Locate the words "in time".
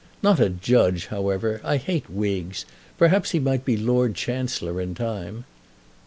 4.81-5.45